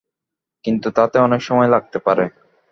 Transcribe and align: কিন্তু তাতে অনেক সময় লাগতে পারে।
কিন্তু 0.65 0.87
তাতে 0.91 1.17
অনেক 1.19 1.41
সময় 1.41 1.69
লাগতে 1.69 1.97
পারে। 1.99 2.25